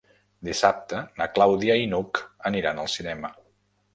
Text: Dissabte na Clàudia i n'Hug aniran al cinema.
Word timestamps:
Dissabte 0.47 1.01
na 1.19 1.27
Clàudia 1.35 1.77
i 1.81 1.85
n'Hug 1.93 2.21
aniran 2.51 2.83
al 2.85 2.93
cinema. 2.97 3.31